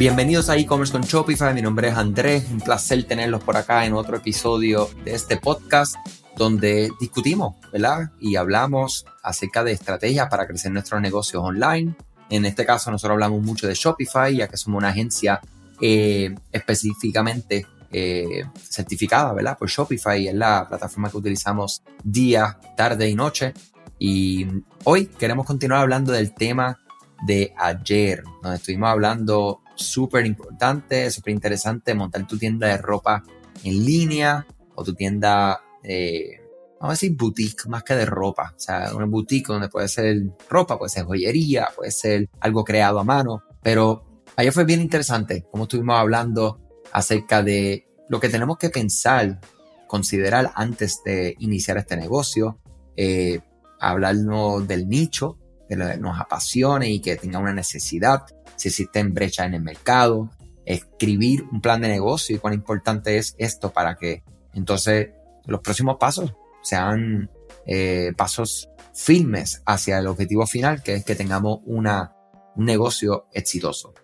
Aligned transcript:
Bienvenidos 0.00 0.48
a 0.48 0.56
e-commerce 0.56 0.92
con 0.94 1.02
Shopify, 1.02 1.52
mi 1.52 1.60
nombre 1.60 1.88
es 1.88 1.94
Andrés, 1.94 2.46
un 2.50 2.62
placer 2.62 3.04
tenerlos 3.04 3.44
por 3.44 3.58
acá 3.58 3.84
en 3.84 3.92
otro 3.92 4.16
episodio 4.16 4.88
de 5.04 5.12
este 5.12 5.36
podcast 5.36 5.94
donde 6.38 6.88
discutimos, 6.98 7.56
¿verdad? 7.70 8.10
Y 8.18 8.36
hablamos 8.36 9.04
acerca 9.22 9.62
de 9.62 9.72
estrategias 9.72 10.30
para 10.30 10.46
crecer 10.46 10.72
nuestros 10.72 11.02
negocios 11.02 11.42
online. 11.44 11.94
En 12.30 12.46
este 12.46 12.64
caso 12.64 12.90
nosotros 12.90 13.12
hablamos 13.12 13.42
mucho 13.42 13.66
de 13.68 13.74
Shopify, 13.74 14.34
ya 14.34 14.48
que 14.48 14.56
somos 14.56 14.78
una 14.78 14.88
agencia 14.88 15.38
eh, 15.82 16.34
específicamente 16.50 17.66
eh, 17.92 18.44
certificada, 18.58 19.34
¿verdad? 19.34 19.58
Por 19.58 19.68
Shopify, 19.68 20.28
es 20.28 20.34
la 20.34 20.66
plataforma 20.66 21.10
que 21.10 21.18
utilizamos 21.18 21.82
día, 22.02 22.58
tarde 22.74 23.06
y 23.06 23.14
noche. 23.14 23.52
Y 23.98 24.46
hoy 24.84 25.08
queremos 25.08 25.44
continuar 25.44 25.82
hablando 25.82 26.10
del 26.10 26.32
tema 26.32 26.78
de 27.26 27.52
ayer, 27.58 28.24
donde 28.42 28.56
estuvimos 28.56 28.88
hablando 28.88 29.60
súper 29.80 30.26
importante, 30.26 31.10
súper 31.10 31.34
interesante, 31.34 31.94
montar 31.94 32.26
tu 32.26 32.38
tienda 32.38 32.68
de 32.68 32.76
ropa 32.78 33.22
en 33.64 33.84
línea 33.84 34.46
o 34.74 34.84
tu 34.84 34.94
tienda, 34.94 35.60
eh, 35.82 36.40
vamos 36.80 36.90
a 36.90 36.92
decir 36.92 37.16
boutique 37.16 37.68
más 37.68 37.82
que 37.82 37.94
de 37.94 38.06
ropa, 38.06 38.54
o 38.56 38.60
sea, 38.60 38.94
una 38.94 39.06
boutique 39.06 39.52
donde 39.52 39.68
puede 39.68 39.88
ser 39.88 40.16
ropa, 40.48 40.78
puede 40.78 40.90
ser 40.90 41.04
joyería, 41.04 41.68
puede 41.74 41.90
ser 41.90 42.28
algo 42.40 42.64
creado 42.64 42.98
a 42.98 43.04
mano, 43.04 43.42
pero 43.62 44.04
ayer 44.36 44.52
fue 44.52 44.64
bien 44.64 44.80
interesante 44.80 45.44
como 45.50 45.64
estuvimos 45.64 45.96
hablando 45.96 46.60
acerca 46.92 47.42
de 47.42 47.86
lo 48.08 48.20
que 48.20 48.28
tenemos 48.28 48.58
que 48.58 48.70
pensar, 48.70 49.40
considerar 49.86 50.52
antes 50.54 51.02
de 51.04 51.36
iniciar 51.38 51.76
este 51.78 51.96
negocio, 51.96 52.58
eh, 52.96 53.40
hablarnos 53.78 54.66
del 54.66 54.88
nicho, 54.88 55.38
que 55.68 55.76
nos 55.76 56.18
apasione 56.18 56.90
y 56.90 57.00
que 57.00 57.14
tenga 57.14 57.38
una 57.38 57.54
necesidad, 57.54 58.22
si 58.60 58.68
existen 58.68 59.14
brechas 59.14 59.46
en 59.46 59.54
el 59.54 59.62
mercado, 59.62 60.30
escribir 60.66 61.44
un 61.50 61.62
plan 61.62 61.80
de 61.80 61.88
negocio 61.88 62.36
y 62.36 62.38
cuán 62.38 62.52
importante 62.52 63.16
es 63.16 63.34
esto 63.38 63.72
para 63.72 63.96
que 63.96 64.22
entonces 64.52 65.08
los 65.46 65.60
próximos 65.60 65.96
pasos 65.98 66.34
sean 66.62 67.30
eh, 67.64 68.12
pasos 68.18 68.68
firmes 68.92 69.62
hacia 69.64 69.98
el 69.98 70.08
objetivo 70.08 70.46
final, 70.46 70.82
que 70.82 70.96
es 70.96 71.04
que 71.06 71.14
tengamos 71.14 71.60
una, 71.64 72.14
un 72.54 72.66
negocio 72.66 73.28
exitoso. 73.32 73.94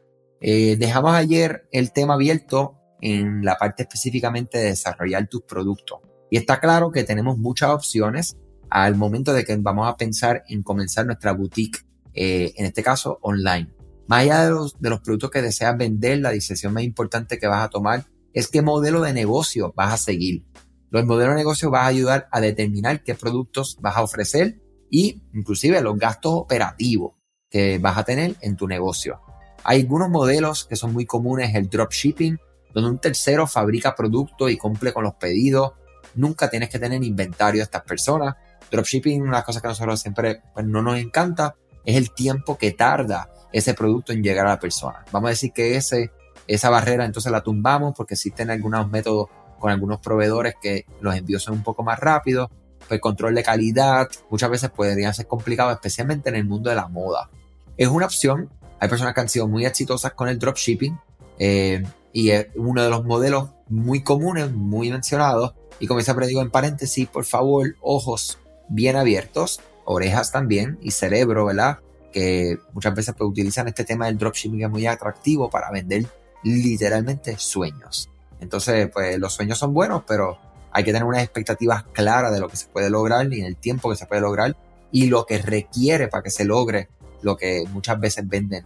Eh, 0.41 0.77
dejamos 0.79 1.13
ayer 1.13 1.69
el 1.70 1.93
tema 1.93 2.15
abierto 2.15 2.79
en 3.03 3.45
la 3.45 3.57
parte 3.57 3.83
específicamente 3.83 4.57
de 4.57 4.65
desarrollar 4.70 5.29
tus 5.29 5.43
productos. 5.43 6.01
Y 6.31 6.39
está 6.39 6.61
claro 6.61 6.91
que 6.91 7.05
tenemos 7.05 7.37
muchas 7.37 7.69
opciones 7.69 8.39
al 8.70 8.95
momento 8.97 9.35
de 9.35 9.45
que 9.45 9.55
vamos 9.59 9.87
a 9.87 9.98
pensar 9.98 10.45
en 10.48 10.63
comenzar 10.63 11.05
nuestra 11.05 11.33
boutique, 11.33 11.81
eh, 12.15 12.55
en 12.57 12.65
este 12.65 12.83
caso 12.83 13.19
online. 13.20 13.76
Más 14.07 14.21
allá 14.23 14.45
de 14.45 14.51
los, 14.51 14.81
de 14.81 14.91
los 14.91 15.01
productos 15.01 15.31
que 15.31 15.43
deseas 15.43 15.77
vender, 15.77 16.19
la 16.19 16.31
decisión 16.31 16.73
más 16.73 16.85
importante 16.85 17.39
que 17.39 17.47
vas 17.47 17.65
a 17.65 17.71
tomar 17.71 18.05
es 18.33 18.48
qué 18.48 18.63
modelo 18.63 19.01
de 19.01 19.13
negocio 19.13 19.73
vas 19.77 19.95
a 19.95 19.97
seguir. 19.97 20.45
Los 20.91 21.05
modelos 21.05 21.35
de 21.35 21.39
negocio 21.39 21.71
vas 21.71 21.83
a 21.83 21.87
ayudar 21.87 22.29
a 22.31 22.41
determinar 22.41 23.03
qué 23.03 23.15
productos 23.15 23.77
vas 23.81 23.97
a 23.97 24.03
ofrecer 24.03 24.61
y 24.91 25.23
inclusive 25.35 25.81
los 25.81 25.98
gastos 25.98 26.33
operativos 26.35 27.15
que 27.51 27.79
vas 27.79 27.98
a 27.98 28.05
tener 28.05 28.37
en 28.41 28.57
tu 28.57 28.69
negocio. 28.69 29.21
Hay 29.65 29.81
algunos 29.81 30.11
modelos 30.11 30.65
que 30.65 30.77
son 30.77 30.93
muy 30.93 31.07
comunes, 31.07 31.55
el 31.55 31.69
dropshipping, 31.69 32.39
donde 32.73 32.91
un 32.91 32.98
tercero 32.98 33.47
fabrica 33.47 33.97
productos 33.97 34.51
y 34.51 34.57
cumple 34.57 34.93
con 34.93 35.03
los 35.03 35.15
pedidos. 35.15 35.73
Nunca 36.15 36.48
tienes 36.48 36.69
que 36.69 36.79
tener 36.79 37.03
inventario 37.03 37.61
de 37.61 37.65
estas 37.65 37.83
personas. 37.83 38.37
Dropshipping, 38.70 39.23
una 39.23 39.31
de 39.31 39.37
las 39.39 39.45
cosas 39.45 39.63
que 39.63 39.69
a 39.69 39.70
nosotros 39.70 40.01
siempre 40.01 40.43
pues, 40.55 40.67
no 40.67 40.83
nos 40.83 40.98
encanta, 40.98 41.57
es 41.85 41.97
el 41.97 42.13
tiempo 42.13 42.57
que 42.57 42.73
tarda 42.73 43.31
ese 43.52 43.75
producto 43.75 44.12
en 44.12 44.22
llegar 44.22 44.47
a 44.47 44.50
la 44.50 44.61
persona. 44.61 45.05
Vamos 45.12 45.28
a 45.28 45.30
decir 45.30 45.52
que 45.52 45.77
ese, 45.77 46.11
esa 46.47 46.70
barrera 46.70 47.05
entonces 47.05 47.33
la 47.33 47.42
tumbamos 47.42 47.95
porque 47.96 48.14
existen 48.14 48.51
algunos 48.51 48.89
métodos 48.90 49.29
con 49.58 49.70
algunos 49.70 50.01
proveedores 50.01 50.55
que 50.61 50.86
los 51.01 51.14
envíos 51.14 51.42
son 51.42 51.55
un 51.55 51.62
poco 51.62 51.83
más 51.83 51.98
rápidos, 51.98 52.51
pues 52.89 53.01
control 53.01 53.35
de 53.35 53.42
calidad 53.42 54.08
muchas 54.30 54.51
veces 54.51 54.70
podrían 54.70 55.14
ser 55.14 55.27
complicados, 55.27 55.74
especialmente 55.74 56.29
en 56.29 56.36
el 56.36 56.45
mundo 56.45 56.70
de 56.70 56.77
la 56.77 56.89
moda. 56.89 57.30
Es 57.77 57.89
una 57.89 58.06
opción, 58.06 58.51
hay 58.79 58.89
personas 58.89 59.14
que 59.14 59.20
han 59.20 59.29
sido 59.29 59.48
muy 59.48 59.64
exitosas 59.67 60.12
con 60.12 60.29
el 60.29 60.39
dropshipping 60.39 60.98
eh, 61.39 61.83
y 62.12 62.30
es 62.30 62.48
uno 62.55 62.83
de 62.83 62.90
los 62.90 63.05
modelos 63.05 63.51
muy 63.68 64.02
comunes, 64.02 64.52
muy 64.52 64.90
mencionados. 64.90 65.55
Y 65.80 65.86
como 65.86 66.01
siempre 66.01 66.27
digo 66.27 66.40
en 66.40 66.51
paréntesis, 66.51 67.08
por 67.08 67.24
favor, 67.24 67.77
ojos 67.83 68.39
bien 68.68 68.96
abiertos, 68.96 69.61
orejas 69.85 70.33
también 70.33 70.79
y 70.80 70.92
cerebro, 70.92 71.46
¿verdad? 71.46 71.80
Que 72.12 72.56
muchas 72.72 72.94
veces 72.94 73.14
pues, 73.17 73.28
utilizan 73.28 73.68
este 73.68 73.84
tema 73.84 74.06
del 74.06 74.18
dropshipping 74.18 74.62
es 74.62 74.70
muy 74.70 74.86
atractivo 74.86 75.50
para 75.50 75.70
vender 75.70 76.06
literalmente 76.42 77.36
sueños. 77.39 78.11
Entonces, 78.40 78.89
pues 78.92 79.18
los 79.18 79.33
sueños 79.33 79.58
son 79.58 79.72
buenos, 79.72 80.02
pero 80.06 80.39
hay 80.72 80.84
que 80.84 80.92
tener 80.92 81.05
unas 81.05 81.22
expectativas 81.22 81.84
claras 81.92 82.33
de 82.33 82.40
lo 82.40 82.48
que 82.48 82.56
se 82.56 82.67
puede 82.68 82.90
lograr 82.90 83.33
y 83.33 83.40
en 83.40 83.46
el 83.46 83.56
tiempo 83.56 83.90
que 83.90 83.96
se 83.96 84.06
puede 84.06 84.20
lograr 84.20 84.56
y 84.92 85.06
lo 85.06 85.24
que 85.24 85.39
requiere 85.39 86.08
para 86.08 86.22
que 86.22 86.30
se 86.30 86.44
logre 86.44 86.89
lo 87.22 87.36
que 87.36 87.64
muchas 87.70 87.98
veces 87.98 88.28
venden. 88.28 88.64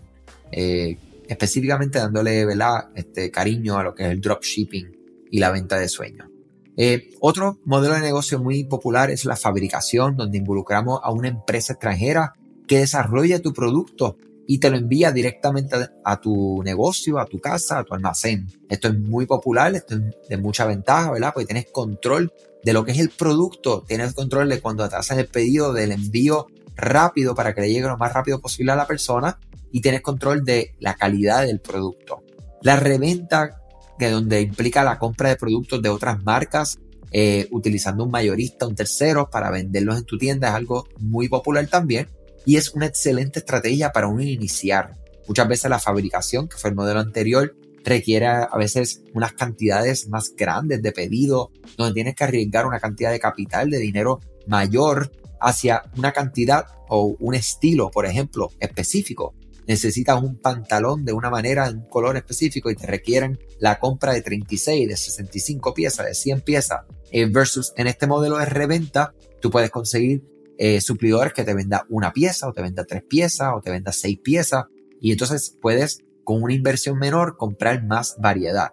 Eh, 0.53 0.99
específicamente 1.29 1.99
dándole 2.01 2.47
Este 2.95 3.31
cariño 3.31 3.79
a 3.79 3.85
lo 3.85 3.95
que 3.95 4.05
es 4.05 4.11
el 4.11 4.21
dropshipping 4.21 4.97
y 5.31 5.39
la 5.39 5.51
venta 5.51 5.79
de 5.79 5.89
sueños. 5.89 6.29
Eh, 6.77 7.11
otro 7.21 7.59
modelo 7.65 7.95
de 7.95 8.01
negocio 8.01 8.41
muy 8.41 8.65
popular 8.65 9.11
es 9.11 9.25
la 9.25 9.37
fabricación, 9.37 10.17
donde 10.17 10.39
involucramos 10.39 11.01
a 11.03 11.13
una 11.13 11.29
empresa 11.29 11.75
extranjera 11.75 12.35
que 12.71 12.79
desarrolla 12.79 13.43
tu 13.43 13.53
producto 13.53 14.17
y 14.47 14.61
te 14.61 14.71
lo 14.71 14.77
envía 14.77 15.11
directamente 15.11 15.75
a 16.05 16.21
tu 16.21 16.63
negocio, 16.63 17.19
a 17.19 17.27
tu 17.27 17.41
casa, 17.41 17.81
a 17.81 17.85
tu 17.85 17.95
almacén. 17.95 18.47
Esto 18.69 18.87
es 18.87 18.97
muy 18.97 19.27
popular, 19.27 19.75
esto 19.75 19.97
es 19.97 20.29
de 20.29 20.37
mucha 20.37 20.67
ventaja, 20.67 21.11
¿verdad? 21.11 21.33
Porque 21.35 21.47
tienes 21.47 21.67
control 21.73 22.33
de 22.63 22.73
lo 22.73 22.85
que 22.85 22.93
es 22.93 23.01
el 23.01 23.11
producto, 23.11 23.83
tienes 23.89 24.15
control 24.15 24.49
de 24.49 24.61
cuando 24.61 24.89
te 24.89 24.95
hacen 24.95 25.19
el 25.19 25.27
pedido 25.27 25.73
del 25.73 25.91
envío 25.91 26.47
rápido 26.77 27.35
para 27.35 27.57
que 27.57 27.63
le 27.63 27.73
llegue 27.73 27.89
lo 27.89 27.99
más 27.99 28.13
rápido 28.13 28.41
posible 28.41 28.71
a 28.71 28.77
la 28.77 28.87
persona 28.87 29.37
y 29.73 29.81
tienes 29.81 30.01
control 30.01 30.45
de 30.45 30.77
la 30.79 30.95
calidad 30.95 31.45
del 31.45 31.59
producto. 31.59 32.23
La 32.63 32.77
reventa, 32.77 33.63
que 33.99 34.11
donde 34.11 34.43
implica 34.43 34.85
la 34.85 35.01
compra 35.01 35.31
de 35.31 35.35
productos 35.35 35.83
de 35.83 35.89
otras 35.89 36.23
marcas, 36.23 36.79
eh, 37.11 37.49
utilizando 37.51 38.05
un 38.05 38.13
mayorista, 38.13 38.69
un 38.69 38.77
tercero 38.77 39.29
para 39.29 39.51
venderlos 39.51 39.99
en 39.99 40.05
tu 40.05 40.17
tienda, 40.19 40.51
es 40.51 40.55
algo 40.55 40.87
muy 41.01 41.29
popular 41.29 41.67
también 41.67 42.07
y 42.45 42.57
es 42.57 42.71
una 42.71 42.87
excelente 42.87 43.41
estrategia 43.41 43.93
para 43.93 44.09
uno 44.09 44.23
iniciar. 44.23 44.97
Muchas 45.29 45.49
veces 45.49 45.71
la 45.71 45.79
fabricación, 45.79 46.49
que 46.49 46.57
fue 46.57 46.71
el 46.71 46.77
modelo 46.77 47.01
anterior, 47.01 47.55
requiere 47.85 48.27
a 48.27 48.57
veces 48.57 49.03
unas 49.15 49.33
cantidades 49.33 50.09
más 50.09 50.35
grandes 50.37 50.83
de 50.83 50.93
pedido, 50.93 51.51
donde 51.77 51.95
tienes 51.95 52.15
que 52.15 52.25
arriesgar 52.25 52.67
una 52.67 52.81
cantidad 52.81 53.11
de 53.11 53.21
capital, 53.21 53.71
de 53.71 53.79
dinero 53.79 54.21
mayor 54.47 55.11
hacia 55.41 55.83
una 55.97 56.13
cantidad 56.13 56.67
o 56.89 57.17
un 57.19 57.35
estilo, 57.35 57.91
por 57.91 58.07
ejemplo, 58.07 58.51
específico. 58.61 59.35
Necesitas 59.67 60.21
un 60.21 60.37
pantalón 60.37 61.05
de 61.05 61.13
una 61.13 61.31
manera, 61.31 61.71
un 61.71 61.89
color 61.89 62.17
específico 62.17 62.71
y 62.71 62.75
te 62.75 62.87
requieren 62.87 63.39
la 63.61 63.79
compra 63.79 64.13
de 64.13 64.23
36, 64.23 64.89
de 64.89 64.97
65 64.97 65.75
piezas, 65.75 66.07
de 66.07 66.15
100 66.15 66.41
piezas. 66.41 66.81
Eh, 67.13 67.27
versus 67.27 67.73
en 67.77 67.87
este 67.87 68.07
modelo 68.07 68.39
de 68.39 68.47
reventa, 68.47 69.15
tú 69.41 69.51
puedes 69.51 69.71
conseguir 69.71 70.25
eh, 70.63 70.83
suplidores 70.83 71.33
que 71.33 71.43
te 71.43 71.55
venda 71.55 71.87
una 71.89 72.13
pieza 72.13 72.47
o 72.47 72.53
te 72.53 72.61
venda 72.61 72.85
tres 72.85 73.03
piezas 73.03 73.55
o 73.57 73.63
te 73.63 73.71
venda 73.71 73.93
seis 73.93 74.19
piezas 74.23 74.67
y 75.01 75.11
entonces 75.11 75.57
puedes 75.59 76.05
con 76.23 76.43
una 76.43 76.53
inversión 76.53 76.99
menor 76.99 77.39
comprar 77.39 77.83
más 77.83 78.17
variedad. 78.19 78.69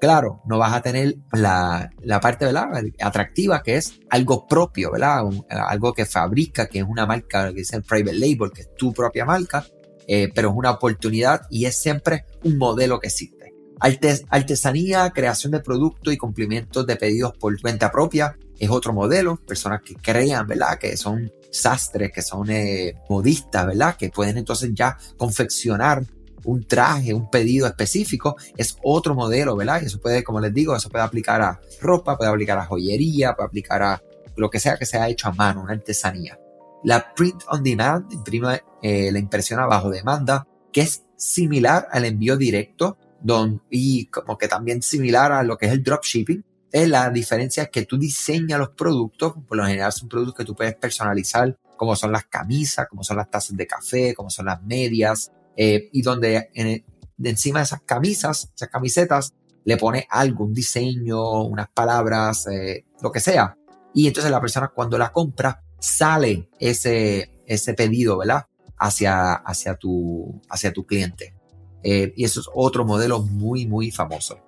Claro, 0.00 0.42
no 0.46 0.58
vas 0.58 0.74
a 0.74 0.82
tener 0.82 1.14
la, 1.32 1.90
la 2.02 2.18
parte 2.18 2.44
¿verdad? 2.44 2.66
atractiva 3.00 3.62
que 3.62 3.76
es 3.76 4.00
algo 4.10 4.48
propio, 4.48 4.90
¿verdad? 4.90 5.22
algo 5.48 5.94
que 5.94 6.06
fabrica, 6.06 6.66
que 6.66 6.80
es 6.80 6.84
una 6.84 7.06
marca 7.06 7.54
que 7.54 7.60
el 7.60 7.82
private 7.84 8.18
label, 8.18 8.50
que 8.52 8.62
es 8.62 8.74
tu 8.74 8.92
propia 8.92 9.24
marca, 9.24 9.64
eh, 10.08 10.32
pero 10.34 10.50
es 10.50 10.56
una 10.56 10.72
oportunidad 10.72 11.42
y 11.50 11.66
es 11.66 11.80
siempre 11.80 12.24
un 12.42 12.58
modelo 12.58 12.98
que 12.98 13.06
existe. 13.06 13.54
artesanía, 13.78 15.10
creación 15.10 15.52
de 15.52 15.60
productos 15.60 16.12
y 16.12 16.16
cumplimientos 16.16 16.84
de 16.84 16.96
pedidos 16.96 17.36
por 17.38 17.60
cuenta 17.60 17.92
propia 17.92 18.36
es 18.58 18.70
otro 18.70 18.92
modelo, 18.92 19.36
personas 19.36 19.82
que 19.82 19.94
crean, 19.94 20.46
¿verdad? 20.46 20.78
Que 20.78 20.96
son 20.96 21.30
sastres, 21.50 22.12
que 22.12 22.22
son 22.22 22.50
eh, 22.50 22.94
modistas, 23.08 23.66
¿verdad? 23.66 23.96
Que 23.96 24.10
pueden 24.10 24.38
entonces 24.38 24.70
ya 24.74 24.96
confeccionar 25.16 26.02
un 26.44 26.66
traje, 26.66 27.12
un 27.12 27.30
pedido 27.30 27.66
específico, 27.66 28.36
es 28.56 28.76
otro 28.82 29.14
modelo, 29.14 29.56
¿verdad? 29.56 29.82
Y 29.82 29.86
eso 29.86 30.00
puede, 30.00 30.22
como 30.22 30.40
les 30.40 30.54
digo, 30.54 30.74
eso 30.74 30.88
puede 30.88 31.04
aplicar 31.04 31.42
a 31.42 31.60
ropa, 31.80 32.16
puede 32.16 32.30
aplicar 32.30 32.58
a 32.58 32.66
joyería, 32.66 33.34
puede 33.34 33.46
aplicar 33.48 33.82
a 33.82 34.02
lo 34.36 34.48
que 34.48 34.60
sea 34.60 34.76
que 34.76 34.86
sea 34.86 35.08
hecho 35.08 35.28
a 35.28 35.32
mano, 35.32 35.62
una 35.62 35.72
artesanía. 35.72 36.38
La 36.84 37.12
print 37.12 37.42
on 37.48 37.62
demand 37.62 38.12
imprime 38.12 38.62
eh, 38.82 39.10
la 39.10 39.18
impresión 39.18 39.60
a 39.60 39.66
bajo 39.66 39.90
demanda, 39.90 40.46
que 40.72 40.82
es 40.82 41.02
similar 41.16 41.88
al 41.90 42.04
envío 42.04 42.36
directo 42.36 42.96
y 43.68 44.06
como 44.06 44.38
que 44.38 44.46
también 44.46 44.80
similar 44.80 45.32
a 45.32 45.42
lo 45.42 45.58
que 45.58 45.66
es 45.66 45.72
el 45.72 45.82
dropshipping, 45.82 46.44
la 46.72 47.10
diferencia 47.10 47.64
es 47.64 47.70
que 47.70 47.84
tú 47.84 47.98
diseñas 47.98 48.58
los 48.58 48.70
productos, 48.70 49.34
por 49.46 49.56
lo 49.56 49.64
general 49.64 49.92
son 49.92 50.08
productos 50.08 50.36
que 50.36 50.44
tú 50.44 50.54
puedes 50.54 50.74
personalizar, 50.74 51.56
como 51.76 51.96
son 51.96 52.12
las 52.12 52.24
camisas, 52.24 52.88
como 52.88 53.02
son 53.04 53.16
las 53.16 53.30
tazas 53.30 53.56
de 53.56 53.66
café, 53.66 54.14
como 54.14 54.30
son 54.30 54.46
las 54.46 54.62
medias, 54.62 55.30
eh, 55.56 55.88
y 55.92 56.02
donde 56.02 56.50
de 57.16 57.30
encima 57.30 57.60
de 57.60 57.64
esas 57.64 57.82
camisas, 57.82 58.50
esas 58.54 58.68
camisetas, 58.68 59.34
le 59.64 59.76
pone 59.76 60.06
algo, 60.08 60.44
un 60.44 60.54
diseño, 60.54 61.42
unas 61.42 61.68
palabras, 61.68 62.46
eh, 62.46 62.86
lo 63.02 63.12
que 63.12 63.20
sea. 63.20 63.56
Y 63.92 64.06
entonces 64.06 64.30
la 64.30 64.40
persona 64.40 64.68
cuando 64.68 64.96
la 64.96 65.12
compra, 65.12 65.62
sale 65.78 66.48
ese, 66.58 67.30
ese 67.46 67.74
pedido, 67.74 68.18
¿verdad? 68.18 68.46
Hacia, 68.78 69.34
hacia, 69.34 69.74
tu, 69.74 70.40
hacia 70.48 70.72
tu 70.72 70.86
cliente. 70.86 71.34
Eh, 71.82 72.12
y 72.16 72.24
eso 72.24 72.40
es 72.40 72.46
otro 72.54 72.84
modelo 72.84 73.20
muy, 73.20 73.66
muy 73.66 73.90
famoso. 73.90 74.40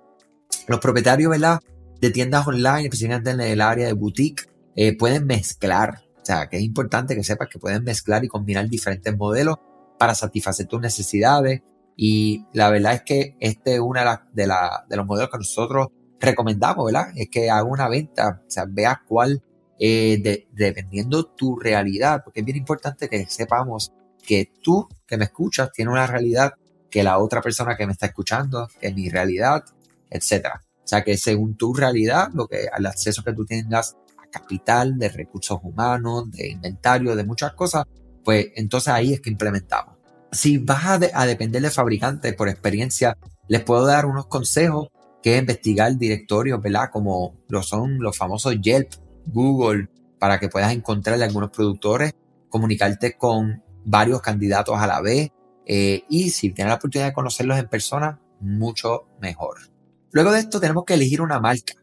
Los 0.67 0.79
propietarios, 0.79 1.29
¿verdad? 1.29 1.59
De 2.01 2.09
tiendas 2.09 2.47
online, 2.47 2.85
especialmente 2.85 3.29
en 3.29 3.41
el 3.41 3.61
área 3.61 3.85
de 3.85 3.93
boutique, 3.93 4.49
eh, 4.75 4.97
pueden 4.97 5.27
mezclar. 5.27 6.01
O 6.19 6.25
sea, 6.25 6.47
que 6.49 6.57
es 6.57 6.63
importante 6.63 7.15
que 7.15 7.23
sepas 7.23 7.47
que 7.47 7.59
pueden 7.59 7.83
mezclar 7.83 8.25
y 8.25 8.27
combinar 8.27 8.67
diferentes 8.67 9.15
modelos 9.15 9.57
para 9.99 10.15
satisfacer 10.15 10.65
tus 10.65 10.81
necesidades. 10.81 11.61
Y 11.95 12.47
la 12.53 12.71
verdad 12.71 12.93
es 12.93 13.01
que 13.03 13.35
este 13.39 13.75
es 13.75 13.79
uno 13.79 14.01
de, 14.33 14.47
de, 14.89 14.97
los 14.97 15.05
modelos 15.05 15.29
que 15.29 15.37
nosotros 15.37 15.89
recomendamos, 16.19 16.85
¿verdad? 16.85 17.09
Es 17.15 17.29
que 17.29 17.51
haga 17.51 17.63
una 17.63 17.87
venta, 17.87 18.41
o 18.47 18.49
sea, 18.49 18.65
veas 18.67 18.97
cuál, 19.07 19.43
eh, 19.79 20.47
dependiendo 20.51 21.25
tu 21.25 21.55
realidad, 21.59 22.21
porque 22.23 22.39
es 22.39 22.45
bien 22.45 22.57
importante 22.57 23.09
que 23.09 23.27
sepamos 23.27 23.93
que 24.25 24.51
tú 24.61 24.87
que 25.05 25.17
me 25.17 25.25
escuchas 25.25 25.71
tienes 25.71 25.91
una 25.91 26.07
realidad 26.07 26.53
que 26.89 27.03
la 27.03 27.19
otra 27.19 27.41
persona 27.41 27.75
que 27.77 27.85
me 27.85 27.93
está 27.93 28.07
escuchando, 28.07 28.67
que 28.79 28.87
es 28.87 28.95
mi 28.95 29.09
realidad, 29.09 29.63
etcétera. 30.09 30.63
O 30.83 30.87
sea 30.87 31.03
que 31.03 31.17
según 31.17 31.55
tu 31.55 31.73
realidad, 31.73 32.29
lo 32.33 32.47
que 32.47 32.67
el 32.77 32.85
acceso 32.85 33.23
que 33.23 33.33
tú 33.33 33.45
tengas 33.45 33.97
a 34.17 34.29
capital, 34.29 34.97
de 34.97 35.09
recursos 35.09 35.59
humanos, 35.63 36.31
de 36.31 36.49
inventario, 36.49 37.15
de 37.15 37.23
muchas 37.23 37.53
cosas, 37.53 37.85
pues 38.23 38.47
entonces 38.55 38.89
ahí 38.89 39.13
es 39.13 39.21
que 39.21 39.29
implementamos. 39.29 39.95
Si 40.31 40.57
vas 40.57 40.85
a, 40.85 41.25
depender 41.25 41.61
de 41.61 41.69
fabricantes 41.69 42.33
por 42.33 42.47
experiencia, 42.47 43.17
les 43.47 43.61
puedo 43.63 43.85
dar 43.85 44.05
unos 44.05 44.27
consejos 44.27 44.87
que 45.21 45.35
es 45.35 45.39
investigar 45.39 45.97
directorios, 45.97 46.61
¿verdad? 46.61 46.89
Como 46.91 47.35
lo 47.47 47.61
son 47.61 47.99
los 47.99 48.17
famosos 48.17 48.55
Yelp, 48.61 48.93
Google, 49.27 49.89
para 50.19 50.39
que 50.39 50.49
puedas 50.49 50.71
encontrarle 50.71 51.25
algunos 51.25 51.51
productores, 51.51 52.13
comunicarte 52.49 53.17
con 53.17 53.61
varios 53.83 54.21
candidatos 54.21 54.77
a 54.77 54.87
la 54.87 55.01
vez 55.01 55.31
eh, 55.65 56.03
y 56.09 56.29
si 56.29 56.51
tienes 56.51 56.69
la 56.69 56.75
oportunidad 56.75 57.07
de 57.07 57.13
conocerlos 57.13 57.57
en 57.57 57.67
persona, 57.67 58.19
mucho 58.39 59.07
mejor. 59.19 59.70
Luego 60.11 60.31
de 60.31 60.39
esto 60.39 60.59
tenemos 60.59 60.83
que 60.85 60.95
elegir 60.95 61.21
una 61.21 61.39
marca, 61.39 61.73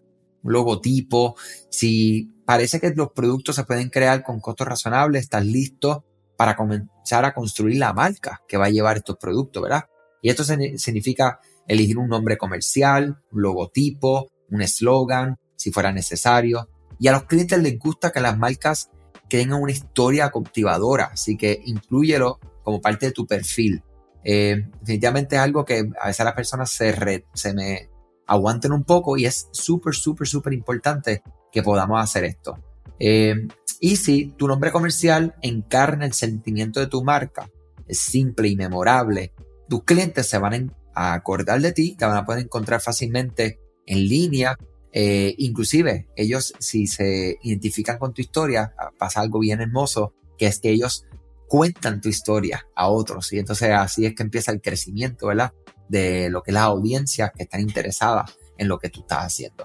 un 0.43 0.53
logotipo. 0.53 1.37
Si 1.71 2.31
parece 2.45 2.81
que 2.81 2.91
los 2.95 3.13
productos 3.13 3.57
se 3.57 3.65
pueden 3.65 3.89
crear 3.89 4.23
con 4.23 4.41
costos 4.41 4.67
razonables, 4.67 5.23
estás 5.23 5.45
listo 5.45 6.05
para 6.37 6.57
comenzar 6.57 7.25
a 7.25 7.35
construir 7.35 7.79
la 7.79 7.93
marca 7.93 8.43
que 8.47 8.57
va 8.57 8.67
a 8.67 8.71
llevar 8.71 8.99
estos 8.99 9.17
productos, 9.17 9.63
¿verdad? 9.63 9.85
Y 10.23 10.31
esto 10.31 10.45
significa 10.45 11.41
elegir 11.67 11.99
un 11.99 12.09
nombre 12.09 12.37
comercial, 12.37 13.19
un 13.33 13.43
logotipo, 13.43 14.31
un 14.51 14.63
eslogan, 14.63 15.37
si 15.57 15.71
fuera 15.71 15.93
necesario. 15.93 16.69
Y 16.99 17.09
a 17.09 17.13
los 17.13 17.25
clientes 17.25 17.61
les 17.61 17.79
gusta 17.79 18.11
que 18.11 18.21
las 18.21 18.37
marcas 18.39 18.91
tengan 19.29 19.61
una 19.61 19.73
historia 19.73 20.31
cautivadora, 20.31 21.11
así 21.13 21.37
que 21.37 21.61
incluyelo 21.67 22.39
como 22.63 22.81
parte 22.81 23.07
de 23.07 23.13
tu 23.13 23.27
perfil. 23.27 23.83
Eh, 24.25 24.69
definitivamente 24.81 25.37
es 25.37 25.43
algo 25.43 25.65
que 25.65 25.89
a 26.01 26.07
veces 26.09 26.25
las 26.25 26.35
personas 26.35 26.71
se, 26.71 27.25
se 27.35 27.55
me 27.55 27.88
aguanten 28.29 28.73
un 28.73 28.85
poco 28.85 29.17
y 29.17 29.27
es 29.27 29.49
súper, 29.51 29.95
súper, 29.95 30.29
súper 30.29 30.53
importante 30.53 31.23
que 31.51 31.63
podamos 31.63 32.01
hacer 32.01 32.25
esto. 32.25 32.59
Eh, 33.01 33.35
y 33.81 33.97
si 33.97 34.27
tu 34.37 34.47
nombre 34.47 34.71
comercial 34.71 35.35
encarna 35.43 36.05
el 36.05 36.13
sentimiento 36.13 36.79
de 36.79 36.87
tu 36.87 37.03
marca, 37.03 37.51
es 37.87 37.99
simple 37.99 38.49
y 38.49 38.57
memorable, 38.57 39.33
tus 39.69 39.85
clientes 39.85 40.29
se 40.29 40.39
van 40.39 40.75
a 40.95 41.15
acordar 41.15 41.61
de 41.61 41.73
ti, 41.73 41.97
te 41.97 42.05
van 42.05 42.17
a 42.17 42.25
poder 42.25 42.45
encontrar 42.45 42.81
fácilmente 42.81 43.61
en 43.87 44.07
línea. 44.09 44.57
Eh, 44.93 45.35
inclusive 45.39 46.09
ellos 46.17 46.55
si 46.59 46.87
se 46.87 47.39
identifican 47.43 47.99
con 47.99 48.13
tu 48.13 48.21
historia, 48.21 48.75
pasa 48.99 49.21
algo 49.21 49.39
bien 49.39 49.61
hermoso, 49.61 50.13
que 50.37 50.47
es 50.47 50.59
que 50.59 50.71
ellos 50.71 51.07
cuentan 51.47 52.01
tu 52.01 52.09
historia 52.09 52.67
a 52.75 52.89
otros 52.89 53.33
y 53.33 53.39
entonces 53.39 53.71
así 53.71 54.05
es 54.05 54.15
que 54.15 54.23
empieza 54.23 54.53
el 54.53 54.61
crecimiento, 54.61 55.29
¿verdad? 55.29 55.53
De 55.89 56.29
lo 56.31 56.43
que 56.43 56.51
es 56.51 56.55
la 56.55 56.65
audiencia 56.65 57.33
que 57.37 57.45
están 57.45 57.61
interesadas 57.61 58.37
en 58.57 58.69
lo 58.69 58.79
que 58.79 58.91
tú 58.91 59.01
estás 59.01 59.25
haciendo. 59.25 59.65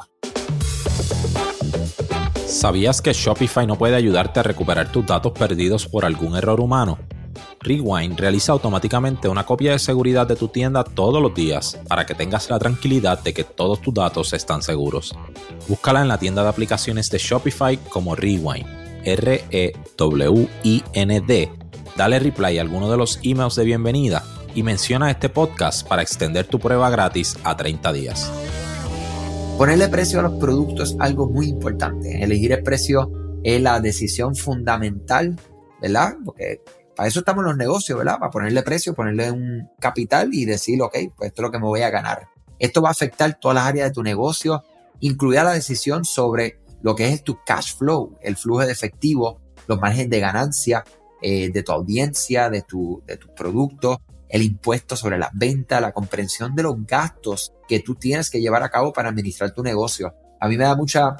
¿Sabías 2.48 3.02
que 3.02 3.14
Shopify 3.14 3.66
no 3.68 3.78
puede 3.78 3.96
ayudarte 3.96 4.40
a 4.40 4.44
recuperar 4.44 4.92
tus 4.92 5.06
datos 5.06 5.32
perdidos 5.34 5.88
por 5.88 6.06
algún 6.06 6.36
error 6.36 6.62
humano? 6.62 7.00
Rewind 7.60 8.20
realiza 8.20 8.52
automáticamente 8.52 9.28
una 9.28 9.46
copia 9.46 9.72
de 9.72 9.80
seguridad 9.80 10.28
de 10.28 10.36
tu 10.36 10.50
tienda 10.50 10.84
todos 10.84 11.22
los 11.22 11.34
días 11.34 11.80
para 11.88 12.06
que 12.06 12.14
tengas 12.14 12.50
la 12.50 12.60
tranquilidad 12.60 13.24
de 13.24 13.34
que 13.34 13.44
todos 13.44 13.82
tus 13.82 13.94
datos 13.94 14.34
están 14.34 14.62
seguros. 14.62 15.16
Búscala 15.68 16.02
en 16.02 16.10
la 16.10 16.18
tienda 16.20 16.44
de 16.44 16.50
aplicaciones 16.50 17.10
de 17.10 17.18
Shopify 17.18 17.78
como 17.90 18.16
Rewind, 18.16 18.68
R-E-W-I-N-D. 19.04 19.72
Dale 21.96 22.20
reply 22.20 22.58
a 22.58 22.62
alguno 22.62 22.90
de 22.90 22.98
los 22.98 23.20
emails 23.24 23.56
de 23.56 23.64
bienvenida 23.66 24.24
y 24.56 24.64
menciona 24.64 25.10
este 25.10 25.30
podcast 25.30 25.88
para 25.88 26.02
extender 26.02 26.46
tu 26.46 26.60
prueba 26.60 26.90
gratis 26.90 27.38
a 27.44 27.56
30 27.56 27.94
días. 27.94 28.32
Ponerle 29.58 29.88
precio 29.88 30.20
a 30.20 30.24
los 30.24 30.34
productos 30.34 30.92
es 30.92 30.98
algo 31.00 31.28
muy 31.28 31.48
importante. 31.48 32.24
Elegir 32.24 32.52
el 32.52 32.64
precio 32.64 33.12
es 33.44 33.62
la 33.62 33.80
decisión 33.80 34.36
fundamental, 34.36 35.40
¿verdad? 35.82 36.16
Porque 36.26 36.62
para 36.96 37.08
eso 37.08 37.20
estamos 37.20 37.44
en 37.44 37.50
los 37.50 37.58
negocios, 37.58 37.98
¿verdad? 37.98 38.20
Para 38.20 38.32
ponerle 38.32 38.64
precio, 38.64 38.94
ponerle 38.94 39.32
un 39.32 39.70
capital 39.80 40.34
y 40.34 40.46
decir, 40.46 40.82
ok, 40.82 40.94
pues 41.16 41.30
esto 41.30 41.42
es 41.42 41.44
lo 41.44 41.52
que 41.52 41.60
me 41.60 41.66
voy 41.66 41.82
a 41.82 41.90
ganar. 41.90 42.28
Esto 42.60 42.82
va 42.82 42.90
a 42.90 42.92
afectar 42.92 43.40
todas 43.40 43.56
las 43.56 43.66
áreas 43.66 43.90
de 43.90 43.94
tu 43.94 44.04
negocio, 44.04 44.64
incluida 45.00 45.44
la 45.44 45.54
decisión 45.54 46.06
sobre 46.06 46.60
lo 46.82 46.96
que 46.96 47.10
es 47.10 47.24
tu 47.24 47.38
cash 47.46 47.78
flow, 47.78 48.18
el 48.22 48.36
flujo 48.36 48.66
de 48.66 48.72
efectivo, 48.72 49.40
los 49.68 49.80
márgenes 49.80 50.10
de 50.10 50.20
ganancia 50.20 50.84
eh, 51.22 51.50
de 51.52 51.64
tu 51.64 51.72
audiencia, 51.72 52.50
de 52.50 52.62
tu, 52.64 53.02
de 53.06 53.18
tu 53.18 53.34
producto, 53.34 54.02
el 54.34 54.42
impuesto 54.42 54.96
sobre 54.96 55.20
las 55.20 55.30
ventas, 55.32 55.80
la 55.80 55.92
comprensión 55.92 56.56
de 56.56 56.64
los 56.64 56.84
gastos 56.88 57.54
que 57.68 57.82
tú 57.82 57.94
tienes 57.94 58.32
que 58.32 58.42
llevar 58.42 58.64
a 58.64 58.70
cabo 58.70 58.92
para 58.92 59.10
administrar 59.10 59.54
tu 59.54 59.62
negocio. 59.62 60.16
A 60.40 60.48
mí 60.48 60.58
me 60.58 60.64
da 60.64 60.76
mucha, 60.76 61.16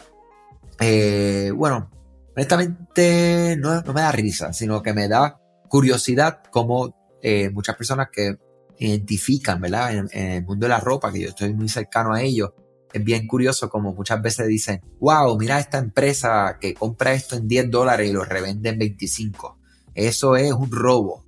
eh, 0.80 1.52
bueno, 1.56 1.92
honestamente 2.36 3.56
no, 3.60 3.84
me 3.94 4.02
da 4.02 4.12
risa, 4.12 4.52
sino 4.52 4.82
que 4.82 4.94
me 4.94 5.08
da 5.08 5.40
curiosidad 5.70 6.42
como 6.50 7.20
eh, 7.22 7.52
muchas 7.52 7.76
personas 7.76 8.08
que 8.12 8.36
identifican, 8.80 9.62
¿verdad? 9.62 9.96
En, 9.96 10.10
en, 10.12 10.32
el 10.32 10.44
mundo 10.44 10.66
de 10.66 10.70
la 10.70 10.80
ropa, 10.80 11.14
que 11.14 11.22
yo 11.22 11.30
estoy 11.30 11.54
muy 11.54 11.70
cercano 11.70 12.14
a 12.14 12.22
ellos, 12.24 12.50
es 12.92 13.04
bien 13.04 13.28
curioso 13.28 13.70
como 13.70 13.94
muchas 13.94 14.24
veces 14.24 14.48
dicen, 14.48 14.82
wow, 15.00 15.38
mira 15.38 15.60
esta 15.60 15.78
empresa 15.78 16.58
que 16.60 16.74
compra 16.74 17.14
esto 17.14 17.36
en 17.36 17.48
10 17.48 17.70
dólares 17.70 18.10
y 18.10 18.14
lo 18.14 18.26
revende 18.26 18.70
en 18.70 18.80
25. 18.80 19.60
Eso 19.94 20.36
es 20.36 20.52
un 20.52 20.72
robo. 20.72 21.24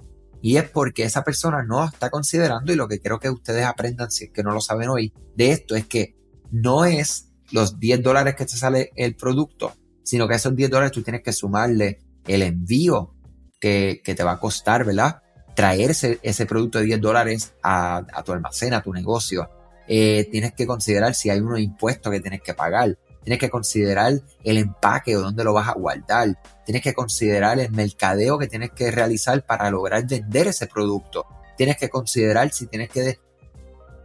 Y 0.45 0.57
es 0.57 0.69
porque 0.69 1.01
esa 1.01 1.23
persona 1.23 1.63
no 1.63 1.83
está 1.83 2.11
considerando, 2.11 2.71
y 2.71 2.75
lo 2.75 2.87
que 2.87 2.99
quiero 2.99 3.19
que 3.19 3.31
ustedes 3.31 3.65
aprendan, 3.65 4.11
si 4.11 4.25
es 4.25 4.29
que 4.29 4.43
no 4.43 4.51
lo 4.51 4.61
saben 4.61 4.89
hoy, 4.89 5.11
de 5.35 5.49
esto 5.49 5.75
es 5.75 5.87
que 5.87 6.15
no 6.51 6.85
es 6.85 7.31
los 7.49 7.79
10 7.79 8.03
dólares 8.03 8.35
que 8.35 8.45
te 8.45 8.55
sale 8.55 8.91
el 8.95 9.15
producto, 9.15 9.73
sino 10.03 10.27
que 10.27 10.35
esos 10.35 10.55
10 10.55 10.69
dólares 10.69 10.91
tú 10.91 11.01
tienes 11.01 11.23
que 11.23 11.33
sumarle 11.33 11.97
el 12.27 12.43
envío 12.43 13.15
que, 13.59 14.03
te 14.05 14.23
va 14.23 14.33
a 14.33 14.39
costar, 14.39 14.85
¿verdad? 14.85 15.23
Traerse 15.55 16.19
ese 16.21 16.45
producto 16.45 16.77
de 16.77 16.85
10 16.85 17.01
dólares 17.01 17.55
a, 17.63 18.05
tu 18.23 18.31
almacén, 18.31 18.75
a 18.75 18.83
tu 18.83 18.93
negocio. 18.93 19.49
Eh, 19.87 20.29
tienes 20.31 20.53
que 20.53 20.67
considerar 20.67 21.15
si 21.15 21.31
hay 21.31 21.39
unos 21.39 21.59
impuestos 21.59 22.11
que 22.11 22.19
tienes 22.19 22.43
que 22.43 22.53
pagar. 22.53 22.95
Tienes 23.23 23.39
que 23.39 23.49
considerar 23.49 24.13
el 24.43 24.57
empaque 24.59 25.17
o 25.17 25.21
dónde 25.21 25.43
lo 25.43 25.53
vas 25.53 25.69
a 25.69 25.73
guardar. 25.73 26.37
Tienes 26.65 26.81
que 26.81 26.93
considerar 26.93 27.59
el 27.59 27.71
mercadeo 27.71 28.37
que 28.37 28.47
tienes 28.47 28.71
que 28.71 28.91
realizar 28.91 29.45
para 29.45 29.69
lograr 29.69 30.07
vender 30.07 30.47
ese 30.47 30.67
producto. 30.67 31.25
Tienes 31.57 31.77
que 31.77 31.89
considerar 31.89 32.51
si 32.51 32.67
tienes 32.67 32.89
que 32.89 33.19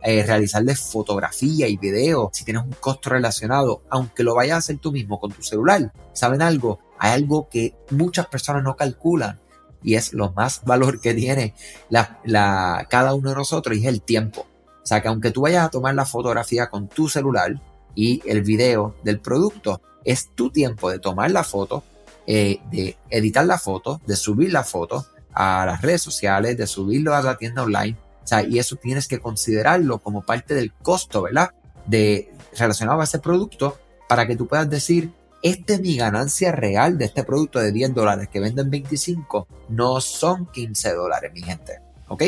eh, 0.02 0.23
realizarle 0.25 0.76
fotografía 0.76 1.69
y 1.69 1.76
video, 1.76 2.31
si 2.33 2.45
tienes 2.45 2.62
un 2.62 2.73
costo 2.73 3.11
relacionado, 3.11 3.83
aunque 3.90 4.23
lo 4.23 4.35
vayas 4.35 4.55
a 4.55 4.59
hacer 4.59 4.79
tú 4.79 4.93
mismo 4.93 5.19
con 5.19 5.33
tu 5.33 5.43
celular. 5.43 5.93
¿Saben 6.12 6.43
algo? 6.43 6.81
Hay 6.99 7.12
algo 7.12 7.49
que 7.49 7.75
muchas 7.90 8.26
personas 8.26 8.62
no 8.62 8.76
calculan 8.76 9.40
y 9.83 9.95
es 9.95 10.12
lo 10.12 10.33
más 10.33 10.62
valor 10.64 11.00
que 11.00 11.14
tiene 11.14 11.55
la, 11.88 12.87
cada 12.88 13.14
uno 13.14 13.31
de 13.31 13.37
nosotros 13.37 13.76
y 13.76 13.81
es 13.81 13.87
el 13.87 14.02
tiempo. 14.02 14.47
O 14.83 14.87
sea 14.87 15.02
que 15.02 15.09
aunque 15.09 15.31
tú 15.31 15.43
vayas 15.43 15.67
a 15.67 15.71
tomar 15.71 15.95
la 15.95 16.05
fotografía 16.05 16.69
con 16.69 16.88
tu 16.88 17.09
celular, 17.09 17.61
y 17.95 18.23
el 18.26 18.43
video 18.43 18.95
del 19.02 19.21
producto. 19.21 19.81
Es 20.05 20.31
tu 20.35 20.50
tiempo 20.50 20.90
de 20.90 20.99
tomar 20.99 21.31
la 21.31 21.45
foto, 21.45 21.83
eh, 22.27 22.61
de 22.71 22.97
editar 23.11 23.45
la 23.45 23.59
foto, 23.59 24.00
de 24.07 24.17
subir 24.17 24.53
la 24.53 24.65
foto 24.65 25.07
a 25.33 25.65
las 25.67 25.83
redes 25.83 26.03
sociales, 26.03 26.57
de 26.57 26.67
subirlo 26.67 27.15
a 27.15 27.23
la 27.23 27.37
tienda 27.37 27.62
online. 27.62 27.97
O 28.23 28.27
sea, 28.27 28.43
y 28.43 28.59
eso 28.59 28.77
tienes 28.77 29.09
que 29.09 29.19
considerarlo 29.19 29.99
como 29.99 30.23
parte 30.23 30.55
del 30.55 30.73
costo, 30.73 31.23
¿verdad? 31.23 31.50
De 31.87 32.33
relacionado 32.57 33.00
a 33.00 33.05
ese 33.05 33.19
producto 33.19 33.79
para 34.09 34.27
que 34.27 34.37
tú 34.37 34.47
puedas 34.47 34.69
decir, 34.69 35.12
esta 35.43 35.75
es 35.75 35.81
mi 35.81 35.97
ganancia 35.97 36.53
real 36.53 36.99
de 36.99 37.07
este 37.07 37.25
producto 37.25 37.61
de 37.61 37.73
10 37.73 37.95
dólares 37.95 38.29
que 38.29 38.41
venden 38.41 38.71
25, 38.71 39.49
no 39.71 40.00
son 40.00 40.47
15 40.47 40.95
dólares, 40.95 41.33
mi 41.33 41.43
gente. 41.43 41.81
¿Ok? 42.09 42.23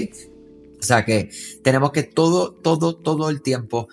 O 0.80 0.82
sea 0.82 1.04
que 1.04 1.30
tenemos 1.62 1.92
que 1.92 2.02
todo, 2.02 2.52
todo, 2.52 2.96
todo 2.96 3.28
el 3.30 3.42
tiempo 3.42 3.88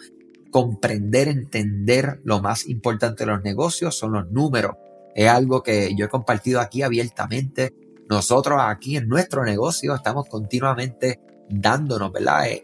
comprender, 0.49 1.27
entender 1.27 2.19
lo 2.23 2.41
más 2.41 2.67
importante 2.67 3.25
de 3.25 3.31
los 3.31 3.43
negocios 3.43 3.97
son 3.97 4.13
los 4.13 4.31
números. 4.31 4.75
Es 5.19 5.27
algo 5.27 5.61
que 5.61 5.93
yo 5.95 6.05
he 6.05 6.07
compartido 6.07 6.61
aquí 6.61 6.81
abiertamente. 6.81 7.75
Nosotros 8.07 8.57
aquí 8.61 8.95
en 8.95 9.09
nuestro 9.09 9.43
negocio 9.43 9.93
estamos 9.93 10.29
continuamente 10.29 11.19
dándonos, 11.49 12.13
¿verdad? 12.13 12.45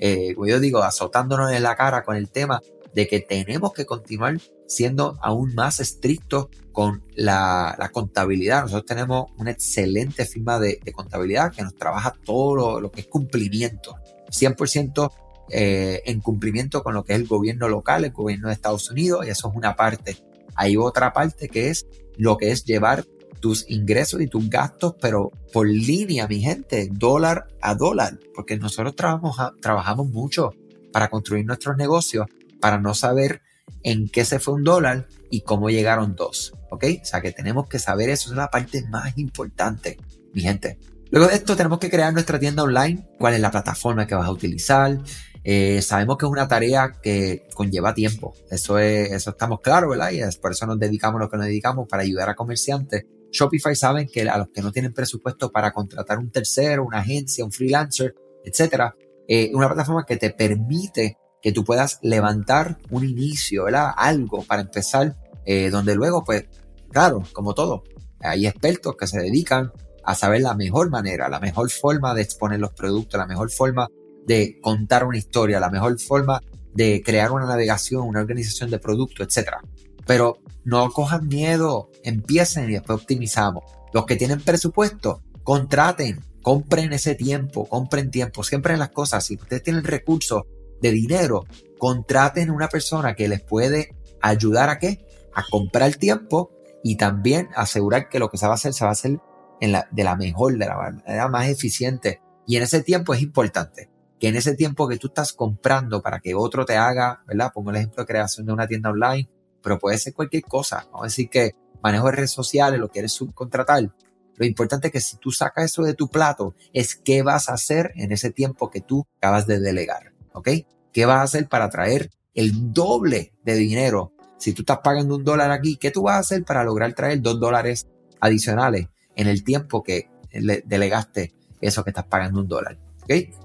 Eh, 0.00 0.34
como 0.34 0.48
yo 0.48 0.58
digo, 0.58 0.82
azotándonos 0.82 1.52
en 1.52 1.62
la 1.62 1.76
cara 1.76 2.02
con 2.02 2.16
el 2.16 2.28
tema 2.28 2.60
de 2.92 3.06
que 3.06 3.20
tenemos 3.20 3.72
que 3.72 3.86
continuar 3.86 4.38
siendo 4.66 5.16
aún 5.22 5.54
más 5.54 5.78
estrictos 5.78 6.48
con 6.72 7.04
la, 7.14 7.90
contabilidad. 7.92 8.62
Nosotros 8.62 8.86
tenemos 8.86 9.26
una 9.38 9.52
excelente 9.52 10.26
firma 10.26 10.58
de, 10.58 10.80
contabilidad 10.92 11.52
que 11.52 11.62
nos 11.62 11.76
trabaja 11.76 12.12
todo 12.24 12.80
lo, 12.80 12.90
que 12.90 13.02
es 13.02 13.06
cumplimiento. 13.06 13.94
100% 14.28 15.12
eh, 15.50 16.02
en 16.04 16.20
cumplimiento 16.20 16.82
con 16.82 16.92
lo 16.92 17.04
que 17.04 17.12
es 17.12 17.20
el 17.20 17.28
gobierno 17.28 17.68
local, 17.68 18.04
el 18.04 18.12
gobierno 18.12 18.48
de 18.48 18.54
Estados 18.54 18.90
Unidos, 18.90 19.24
y 19.24 19.30
eso 19.30 19.48
es 19.48 19.56
una 19.56 19.76
parte. 19.76 20.18
Hay 20.54 20.76
otra 20.76 21.12
parte 21.12 21.48
que 21.48 21.70
es 21.70 21.86
lo 22.16 22.36
que 22.36 22.50
es 22.50 22.64
llevar 22.64 23.04
tus 23.40 23.68
ingresos 23.68 24.20
y 24.22 24.26
tus 24.26 24.48
gastos, 24.48 24.94
pero 25.00 25.30
por 25.52 25.68
línea, 25.68 26.26
mi 26.26 26.40
gente, 26.40 26.88
dólar 26.90 27.46
a 27.60 27.74
dólar, 27.74 28.18
porque 28.34 28.56
nosotros 28.56 28.96
trabajamos, 28.96 29.36
trabajamos 29.60 30.08
mucho 30.08 30.54
para 30.92 31.10
construir 31.10 31.44
nuestros 31.44 31.76
negocios, 31.76 32.26
para 32.60 32.78
no 32.78 32.94
saber 32.94 33.42
en 33.82 34.08
qué 34.08 34.24
se 34.24 34.38
fue 34.38 34.54
un 34.54 34.64
dólar 34.64 35.08
y 35.30 35.42
cómo 35.42 35.68
llegaron 35.68 36.16
dos, 36.16 36.54
¿ok? 36.70 36.84
O 37.02 37.04
sea 37.04 37.20
que 37.20 37.32
tenemos 37.32 37.68
que 37.68 37.78
saber 37.78 38.08
eso, 38.08 38.30
es 38.30 38.36
la 38.36 38.48
parte 38.48 38.82
más 38.88 39.16
importante, 39.18 39.98
mi 40.32 40.40
gente. 40.40 40.78
Luego 41.10 41.28
de 41.28 41.34
esto 41.34 41.54
tenemos 41.54 41.78
que 41.78 41.90
crear 41.90 42.12
nuestra 42.12 42.38
tienda 42.38 42.62
online, 42.62 43.06
cuál 43.18 43.34
es 43.34 43.40
la 43.40 43.50
plataforma 43.50 44.06
que 44.06 44.14
vas 44.14 44.26
a 44.26 44.32
utilizar. 44.32 44.98
Eh, 45.44 45.82
sabemos 45.82 46.16
que 46.16 46.24
es 46.24 46.32
una 46.32 46.48
tarea 46.48 46.92
que 47.02 47.46
conlleva 47.54 47.92
tiempo, 47.92 48.34
eso, 48.50 48.78
es, 48.78 49.12
eso 49.12 49.30
estamos 49.30 49.60
claros, 49.60 49.90
¿verdad? 49.90 50.10
Y 50.10 50.20
es 50.20 50.38
por 50.38 50.52
eso 50.52 50.66
nos 50.66 50.78
dedicamos 50.78 51.20
lo 51.20 51.28
que 51.28 51.36
nos 51.36 51.46
dedicamos 51.46 51.86
para 51.86 52.02
ayudar 52.02 52.30
a 52.30 52.34
comerciantes 52.34 53.04
Shopify 53.34 53.74
saben 53.74 54.06
que 54.06 54.22
a 54.22 54.38
los 54.38 54.48
que 54.48 54.62
no 54.62 54.72
tienen 54.72 54.94
presupuesto 54.94 55.50
para 55.50 55.72
contratar 55.72 56.18
un 56.18 56.30
tercero, 56.30 56.84
una 56.84 57.00
agencia, 57.00 57.44
un 57.44 57.52
freelancer, 57.52 58.14
etcétera, 58.44 58.94
eh, 59.26 59.50
una 59.54 59.66
plataforma 59.66 60.06
que 60.06 60.16
te 60.16 60.30
permite 60.30 61.18
que 61.42 61.52
tú 61.52 61.64
puedas 61.64 61.98
levantar 62.02 62.78
un 62.90 63.04
inicio, 63.04 63.64
¿verdad? 63.64 63.90
Algo 63.96 64.44
para 64.44 64.62
empezar, 64.62 65.16
eh, 65.44 65.68
donde 65.68 65.94
luego, 65.94 66.24
pues, 66.24 66.46
claro, 66.90 67.22
como 67.32 67.54
todo, 67.54 67.82
hay 68.20 68.46
expertos 68.46 68.96
que 68.96 69.06
se 69.06 69.18
dedican 69.18 69.72
a 70.04 70.14
saber 70.14 70.40
la 70.40 70.54
mejor 70.54 70.90
manera, 70.90 71.28
la 71.28 71.40
mejor 71.40 71.70
forma 71.70 72.14
de 72.14 72.22
exponer 72.22 72.60
los 72.60 72.72
productos, 72.72 73.18
la 73.18 73.26
mejor 73.26 73.50
forma 73.50 73.88
de 74.26 74.58
contar 74.60 75.04
una 75.04 75.18
historia, 75.18 75.60
la 75.60 75.70
mejor 75.70 75.98
forma 76.00 76.40
de 76.74 77.02
crear 77.04 77.32
una 77.32 77.46
navegación, 77.46 78.02
una 78.02 78.20
organización 78.20 78.70
de 78.70 78.78
productos, 78.78 79.26
etcétera. 79.26 79.60
Pero 80.06 80.38
no 80.64 80.90
cojan 80.90 81.28
miedo, 81.28 81.90
empiecen 82.02 82.68
y 82.68 82.74
después 82.74 83.00
optimizamos. 83.00 83.64
Los 83.92 84.06
que 84.06 84.16
tienen 84.16 84.40
presupuesto, 84.40 85.22
contraten, 85.44 86.20
compren 86.42 86.92
ese 86.92 87.14
tiempo, 87.14 87.66
compren 87.66 88.10
tiempo, 88.10 88.42
siempre 88.42 88.74
en 88.74 88.80
las 88.80 88.90
cosas. 88.90 89.24
Si 89.24 89.36
ustedes 89.36 89.62
tienen 89.62 89.84
recursos 89.84 90.42
de 90.82 90.90
dinero, 90.90 91.44
contraten 91.78 92.50
una 92.50 92.68
persona 92.68 93.14
que 93.14 93.28
les 93.28 93.42
puede 93.42 93.94
ayudar 94.20 94.68
a 94.68 94.78
qué? 94.78 95.06
A 95.34 95.44
comprar 95.48 95.94
tiempo 95.94 96.50
y 96.82 96.96
también 96.96 97.48
asegurar 97.54 98.08
que 98.08 98.18
lo 98.18 98.28
que 98.28 98.36
se 98.36 98.46
va 98.46 98.52
a 98.52 98.56
hacer 98.56 98.74
se 98.74 98.84
va 98.84 98.90
a 98.90 98.92
hacer 98.92 99.18
de 99.60 100.04
la 100.04 100.16
mejor, 100.16 100.58
de 100.58 100.66
la 100.66 100.76
manera 100.76 101.28
más 101.28 101.48
eficiente. 101.48 102.20
Y 102.46 102.56
en 102.56 102.64
ese 102.64 102.82
tiempo 102.82 103.14
es 103.14 103.22
importante 103.22 103.93
que 104.18 104.28
en 104.28 104.36
ese 104.36 104.54
tiempo 104.54 104.88
que 104.88 104.96
tú 104.96 105.08
estás 105.08 105.32
comprando 105.32 106.02
para 106.02 106.20
que 106.20 106.34
otro 106.34 106.64
te 106.64 106.76
haga, 106.76 107.22
¿verdad? 107.26 107.52
Pongo 107.52 107.70
el 107.70 107.76
ejemplo 107.76 108.02
de 108.02 108.06
creación 108.06 108.46
de 108.46 108.52
una 108.52 108.66
tienda 108.66 108.90
online 108.90 109.28
pero 109.64 109.78
puede 109.78 109.98
ser 109.98 110.12
cualquier 110.12 110.44
cosa. 110.44 110.84
Vamos 110.92 111.00
a 111.00 111.04
decir 111.04 111.28
que 111.30 111.56
manejo 111.82 112.06
de 112.06 112.12
redes 112.12 112.30
sociales, 112.30 112.78
lo 112.78 112.90
quieres 112.90 113.12
subcontratar. 113.12 113.90
Lo 114.36 114.46
importante 114.46 114.88
es 114.88 114.92
que 114.92 115.00
si 115.00 115.16
tú 115.16 115.30
sacas 115.30 115.64
eso 115.64 115.82
de 115.82 115.94
tu 115.94 116.08
plato, 116.08 116.54
es 116.72 116.94
qué 116.94 117.22
vas 117.22 117.48
a 117.48 117.54
hacer 117.54 117.92
en 117.96 118.12
ese 118.12 118.30
tiempo 118.30 118.70
que 118.70 118.82
tú 118.82 119.06
acabas 119.16 119.46
de 119.46 119.58
delegar. 119.58 120.12
¿Ok? 120.34 120.50
¿Qué 120.92 121.06
vas 121.06 121.18
a 121.18 121.22
hacer 121.22 121.48
para 121.48 121.70
traer 121.70 122.10
el 122.34 122.72
doble 122.72 123.32
de 123.42 123.54
dinero? 123.54 124.12
Si 124.36 124.52
tú 124.52 124.62
estás 124.62 124.80
pagando 124.84 125.16
un 125.16 125.24
dólar 125.24 125.50
aquí, 125.50 125.76
¿qué 125.76 125.90
tú 125.90 126.02
vas 126.02 126.16
a 126.16 126.18
hacer 126.18 126.44
para 126.44 126.62
lograr 126.62 126.92
traer 126.92 127.22
dos 127.22 127.40
dólares 127.40 127.86
adicionales 128.20 128.88
en 129.16 129.28
el 129.28 129.44
tiempo 129.44 129.82
que 129.82 130.10
delegaste 130.30 131.32
eso 131.60 131.84
que 131.84 131.90
estás 131.90 132.06
pagando 132.06 132.40
un 132.40 132.48
dólar? 132.48 132.78
¿Ok? 133.02 133.43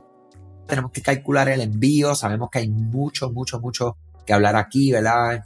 Tenemos 0.69 0.91
que 0.91 1.01
calcular 1.01 1.49
el 1.49 1.61
envío. 1.61 2.15
Sabemos 2.15 2.49
que 2.51 2.59
hay 2.59 2.69
mucho, 2.69 3.31
mucho, 3.31 3.59
mucho 3.59 3.97
que 4.25 4.33
hablar 4.33 4.55
aquí, 4.55 4.91
¿verdad? 4.91 5.43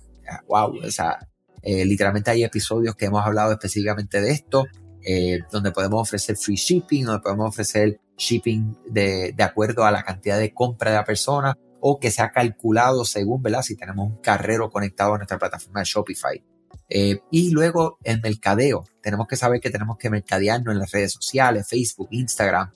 wow, 0.48 0.78
o 0.86 0.92
sea, 0.92 1.20
eh, 1.62 1.86
literalmente 1.86 2.32
hay 2.32 2.44
episodios 2.44 2.96
que 2.96 3.06
hemos 3.06 3.26
hablado 3.26 3.52
específicamente 3.52 4.22
de 4.22 4.32
esto, 4.32 4.66
eh, 5.06 5.40
donde 5.52 5.72
podemos 5.72 6.02
ofrecer 6.02 6.36
free 6.38 6.56
shipping, 6.56 7.06
donde 7.06 7.22
podemos 7.22 7.50
ofrecer 7.50 8.00
shipping 8.18 8.78
de, 8.90 9.34
de, 9.36 9.44
acuerdo 9.44 9.86
a 9.86 9.92
la 9.92 10.04
cantidad 10.04 10.38
de 10.38 10.54
compra 10.54 10.92
de 10.92 10.98
la 10.98 11.06
persona 11.06 11.58
o 11.80 12.00
que 12.00 12.12
sea 12.12 12.32
calculado 12.32 13.04
según, 13.04 13.42
¿verdad? 13.42 13.62
Si 13.62 13.76
tenemos 13.76 14.08
un 14.08 14.18
carrero 14.22 14.70
conectado 14.70 15.14
a 15.14 15.18
nuestra 15.18 15.38
plataforma 15.38 15.82
de 15.82 15.86
Shopify. 15.86 16.44
Eh, 16.90 17.22
y 17.32 17.52
luego 17.52 17.98
el 18.04 18.22
mercadeo. 18.22 18.86
Tenemos 19.02 19.28
que 19.28 19.36
saber 19.36 19.60
que 19.60 19.70
tenemos 19.70 19.98
que 19.98 20.10
mercadearnos 20.10 20.74
en 20.74 20.80
las 20.80 20.92
redes 20.92 21.12
sociales, 21.12 21.68
Facebook, 21.68 22.08
Instagram. 22.12 22.72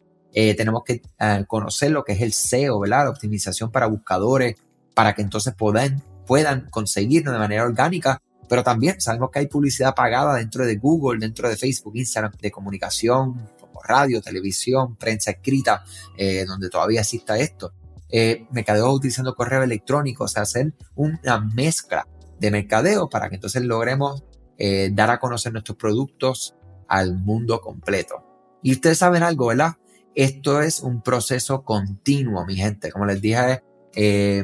Tenemos 0.56 0.84
que 0.84 1.02
conocer 1.48 1.92
lo 1.92 2.04
que 2.04 2.14
es 2.14 2.22
el 2.22 2.32
SEO, 2.32 2.80
¿verdad? 2.80 3.06
La 3.06 3.10
optimización 3.10 3.72
para 3.72 3.88
buscadores, 3.88 4.56
para 4.94 5.16
que 5.16 5.24
entonces 5.24 5.56
puedan 5.56 6.04
puedan 6.28 6.70
conseguirnos 6.70 7.34
de 7.34 7.40
manera 7.40 7.64
orgánica, 7.64 8.22
pero 8.48 8.64
también 8.64 9.02
sabemos 9.02 9.32
que 9.32 9.40
hay 9.40 9.48
publicidad 9.48 9.96
pagada 9.96 10.36
dentro 10.36 10.66
de 10.66 10.76
Google, 10.76 11.20
dentro 11.20 11.50
de 11.50 11.58
Facebook, 11.58 11.96
Instagram, 11.96 12.34
de 12.40 12.52
comunicación, 12.52 13.50
como 13.60 13.82
radio, 13.82 14.22
televisión, 14.22 14.96
prensa 14.98 15.32
escrita, 15.32 15.84
eh, 16.18 16.46
donde 16.46 16.70
todavía 16.70 17.02
exista 17.02 17.38
esto. 17.38 17.74
Eh, 18.10 18.46
mercadeo 18.52 18.92
utilizando 18.92 19.34
correo 19.34 19.64
electrónico, 19.64 20.26
o 20.26 20.28
sea, 20.28 20.44
hacer 20.44 20.74
una 20.96 21.40
mezcla 21.40 22.08
de 22.40 22.52
mercadeo 22.52 23.10
para 23.10 23.30
que 23.30 23.36
entonces 23.36 23.64
logremos 23.64 24.24
eh, 24.58 24.90
dar 24.94 25.10
a 25.10 25.20
conocer 25.20 25.52
nuestros 25.52 25.78
productos 25.78 26.56
al 26.88 27.16
mundo 27.16 27.60
completo. 27.62 28.24
Y 28.62 28.74
ustedes 28.74 28.98
saben 28.98 29.24
algo, 29.24 29.48
¿verdad? 29.48 29.76
Esto 30.18 30.64
es 30.64 30.82
un 30.82 31.04
proceso 31.04 31.64
continuo, 31.64 32.44
mi 32.44 32.56
gente. 32.56 32.92
Como 32.92 33.06
les 33.06 33.22
dije 33.22 33.62
eh, 33.94 34.44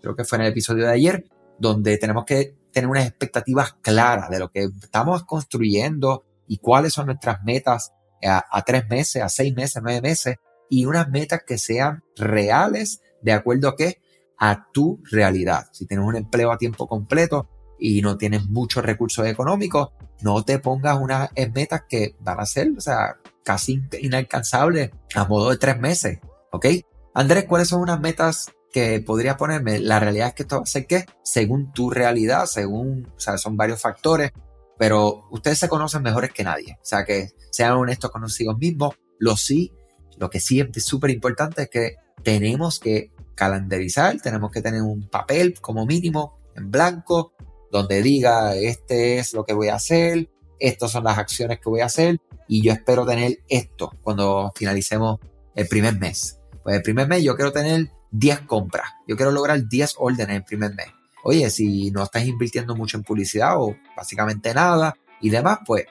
creo 0.00 0.16
que 0.16 0.24
fue 0.24 0.38
en 0.38 0.42
el 0.42 0.50
episodio 0.50 0.84
de 0.84 0.90
ayer, 0.90 1.24
donde 1.60 1.96
tenemos 1.96 2.24
que 2.24 2.56
tener 2.72 2.90
unas 2.90 3.06
expectativas 3.06 3.74
claras 3.74 4.30
de 4.30 4.40
lo 4.40 4.50
que 4.50 4.68
estamos 4.82 5.22
construyendo 5.22 6.24
y 6.48 6.58
cuáles 6.58 6.92
son 6.94 7.06
nuestras 7.06 7.44
metas 7.44 7.92
a, 8.24 8.62
tres 8.66 8.88
meses, 8.88 9.22
a 9.22 9.28
seis 9.28 9.54
meses, 9.54 9.80
nueve 9.80 10.00
meses, 10.00 10.38
y 10.68 10.86
unas 10.86 11.08
metas 11.08 11.44
que 11.46 11.56
sean 11.56 12.02
reales 12.16 13.00
de 13.20 13.30
acuerdo 13.30 13.68
a 13.68 13.76
qué? 13.76 14.02
A 14.38 14.72
tu 14.72 15.00
realidad. 15.08 15.68
Si 15.70 15.86
tienes 15.86 16.04
un 16.04 16.16
empleo 16.16 16.50
a 16.50 16.58
tiempo 16.58 16.88
completo 16.88 17.48
y 17.84 18.00
no 18.00 18.16
tienes 18.16 18.46
muchos 18.46 18.84
recursos 18.84 19.26
económicos, 19.26 19.88
no 20.20 20.44
te 20.44 20.60
pongas 20.60 20.98
unas 21.00 21.30
metas 21.52 21.82
que 21.88 22.14
van 22.20 22.38
a 22.38 22.46
ser, 22.46 22.70
o 22.78 22.80
sea, 22.80 23.16
casi 23.44 23.82
inalcanzables 24.00 24.92
a 25.16 25.24
modo 25.24 25.50
de 25.50 25.56
tres 25.56 25.80
meses, 25.80 26.20
¿ok? 26.52 26.66
Andrés, 27.12 27.46
¿cuáles 27.48 27.68
son 27.68 27.80
unas 27.80 28.00
metas 28.00 28.52
que 28.72 29.00
podría 29.00 29.36
ponerme, 29.36 29.80
la 29.80 29.98
realidad 29.98 30.28
es 30.28 30.34
que 30.34 30.42
esto 30.44 30.58
va 30.58 30.62
a 30.62 30.66
ser 30.66 30.86
que 30.86 31.06
según 31.24 31.72
tu 31.72 31.90
realidad, 31.90 32.46
según, 32.46 33.12
o 33.16 33.20
sea, 33.20 33.36
son 33.36 33.56
varios 33.56 33.80
factores, 33.80 34.30
pero 34.78 35.24
ustedes 35.32 35.58
se 35.58 35.68
conocen 35.68 36.02
mejores 36.02 36.32
que 36.32 36.44
nadie. 36.44 36.78
O 36.80 36.84
sea, 36.84 37.04
que 37.04 37.30
sean 37.50 37.72
honestos 37.72 38.10
con 38.10 38.22
consigo 38.22 38.56
mismos. 38.56 38.94
Lo 39.18 39.36
sí, 39.36 39.72
lo 40.18 40.30
que 40.30 40.40
sí 40.40 40.60
es 40.60 40.84
súper 40.84 41.10
importante 41.10 41.62
es 41.62 41.68
que 41.68 41.96
tenemos 42.22 42.78
que 42.78 43.12
calendarizar, 43.34 44.20
tenemos 44.20 44.50
que 44.50 44.62
tener 44.62 44.82
un 44.82 45.08
papel 45.08 45.60
como 45.60 45.84
mínimo 45.84 46.38
en 46.56 46.70
blanco 46.70 47.31
donde 47.72 48.02
diga 48.02 48.54
este 48.54 49.18
es 49.18 49.32
lo 49.32 49.44
que 49.44 49.54
voy 49.54 49.68
a 49.68 49.76
hacer, 49.76 50.28
estas 50.60 50.92
son 50.92 51.04
las 51.04 51.16
acciones 51.16 51.58
que 51.58 51.70
voy 51.70 51.80
a 51.80 51.86
hacer 51.86 52.20
y 52.46 52.62
yo 52.62 52.70
espero 52.70 53.06
tener 53.06 53.38
esto 53.48 53.90
cuando 54.02 54.52
finalicemos 54.54 55.18
el 55.54 55.66
primer 55.66 55.98
mes. 55.98 56.38
Pues 56.62 56.76
el 56.76 56.82
primer 56.82 57.08
mes 57.08 57.24
yo 57.24 57.34
quiero 57.34 57.50
tener 57.50 57.90
10 58.10 58.40
compras. 58.40 58.90
Yo 59.08 59.16
quiero 59.16 59.32
lograr 59.32 59.66
10 59.66 59.94
órdenes 59.98 60.36
el 60.36 60.44
primer 60.44 60.74
mes. 60.74 60.88
Oye, 61.24 61.48
si 61.48 61.90
no 61.90 62.02
estás 62.02 62.26
invirtiendo 62.26 62.76
mucho 62.76 62.98
en 62.98 63.04
publicidad 63.04 63.54
o 63.56 63.74
básicamente 63.96 64.52
nada 64.52 64.94
y 65.22 65.30
demás, 65.30 65.60
pues 65.66 65.86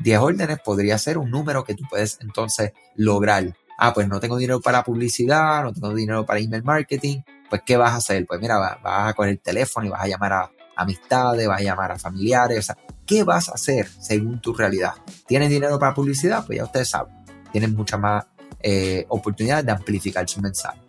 10 0.00 0.18
órdenes 0.18 0.58
podría 0.60 0.98
ser 0.98 1.16
un 1.16 1.30
número 1.30 1.64
que 1.64 1.74
tú 1.74 1.84
puedes 1.88 2.18
entonces 2.20 2.72
lograr. 2.94 3.56
Ah, 3.78 3.94
pues 3.94 4.06
no 4.06 4.20
tengo 4.20 4.36
dinero 4.36 4.60
para 4.60 4.84
publicidad, 4.84 5.64
no 5.64 5.72
tengo 5.72 5.94
dinero 5.94 6.26
para 6.26 6.40
email 6.40 6.62
marketing. 6.62 7.22
Pues, 7.48 7.62
¿qué 7.64 7.78
vas 7.78 7.92
a 7.92 7.96
hacer? 7.96 8.26
Pues 8.26 8.38
mira, 8.38 8.58
vas 8.58 9.10
a 9.10 9.14
coger 9.14 9.30
el 9.30 9.40
teléfono 9.40 9.86
y 9.86 9.90
vas 9.90 10.02
a 10.02 10.08
llamar 10.08 10.32
a 10.34 10.50
amistades, 10.76 11.46
vas 11.46 11.60
a 11.60 11.64
llamar 11.64 11.92
a 11.92 11.98
familiares. 11.98 12.58
O 12.58 12.62
sea, 12.62 12.76
¿qué 13.06 13.24
vas 13.24 13.48
a 13.48 13.52
hacer 13.52 13.88
según 13.88 14.40
tu 14.40 14.54
realidad? 14.54 14.94
¿Tienes 15.26 15.50
dinero 15.50 15.78
para 15.78 15.94
publicidad? 15.94 16.44
Pues 16.46 16.58
ya 16.58 16.64
ustedes 16.64 16.90
saben. 16.90 17.14
Tienes 17.52 17.72
mucha 17.72 17.98
más 17.98 18.24
eh, 18.60 19.06
oportunidad 19.08 19.64
de 19.64 19.72
amplificar 19.72 20.28
su 20.28 20.40
mensaje. 20.40 20.80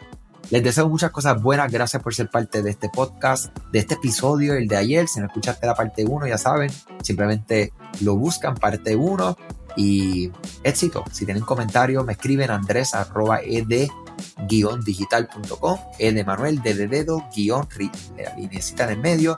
Les 0.49 0.63
deseo 0.63 0.87
muchas 0.89 1.11
cosas 1.11 1.41
buenas. 1.41 1.71
Gracias 1.71 2.01
por 2.01 2.13
ser 2.13 2.29
parte 2.29 2.61
de 2.61 2.69
este 2.69 2.89
podcast, 2.89 3.57
de 3.71 3.79
este 3.79 3.95
episodio, 3.95 4.53
el 4.53 4.67
de 4.67 4.75
ayer. 4.75 5.07
Si 5.07 5.19
no 5.19 5.27
escuchaste 5.27 5.65
la 5.65 5.73
parte 5.73 6.05
1, 6.05 6.27
ya 6.27 6.37
saben, 6.37 6.69
simplemente 7.01 7.73
lo 8.01 8.15
buscan, 8.17 8.55
parte 8.55 8.95
1 8.95 9.37
y 9.77 10.31
éxito. 10.63 11.03
Si 11.11 11.25
tienen 11.25 11.43
comentarios, 11.43 12.05
me 12.05 12.13
escriben 12.13 12.51
andrés 12.51 12.93
arroba 12.93 13.39
ed 13.41 13.87
digital.com, 14.85 15.79
e 15.97 16.11
de 16.11 16.23
Manuel, 16.23 16.61
de 16.61 16.87
dedo, 16.87 17.27
guion, 17.35 17.67
la 18.17 18.35
linecita 18.35 18.85
en 18.85 18.89
el 18.91 18.99
medio, 18.99 19.37